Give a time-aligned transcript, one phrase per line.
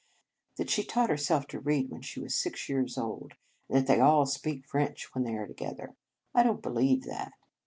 [0.57, 3.35] ")"That she taught herself to read when she was six years old,
[3.69, 5.95] and that they all speak French when they are together.
[6.33, 7.33] I don t believe that."